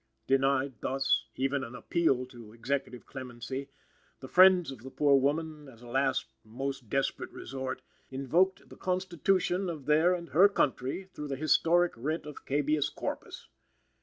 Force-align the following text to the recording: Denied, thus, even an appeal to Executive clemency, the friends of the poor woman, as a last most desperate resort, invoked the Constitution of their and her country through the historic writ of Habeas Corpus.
Denied, 0.25 0.73
thus, 0.81 1.25
even 1.35 1.63
an 1.63 1.75
appeal 1.75 2.25
to 2.25 2.53
Executive 2.53 3.05
clemency, 3.05 3.69
the 4.19 4.27
friends 4.27 4.71
of 4.71 4.81
the 4.81 4.89
poor 4.89 5.15
woman, 5.15 5.67
as 5.69 5.83
a 5.83 5.87
last 5.87 6.25
most 6.43 6.89
desperate 6.89 7.29
resort, 7.29 7.83
invoked 8.09 8.67
the 8.69 8.77
Constitution 8.77 9.69
of 9.69 9.85
their 9.85 10.15
and 10.15 10.29
her 10.29 10.49
country 10.49 11.03
through 11.13 11.27
the 11.27 11.35
historic 11.35 11.93
writ 11.95 12.25
of 12.25 12.39
Habeas 12.47 12.89
Corpus. 12.89 13.47